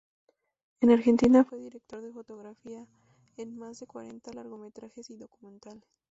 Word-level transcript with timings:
En 0.79 0.89
Argentina 0.89 1.43
fue 1.43 1.59
director 1.59 2.01
de 2.01 2.11
fotografía 2.11 2.87
en 3.37 3.55
más 3.55 3.81
de 3.81 3.85
cuarenta 3.85 4.33
largometrajes 4.33 5.11
y 5.11 5.17
documentales. 5.17 5.85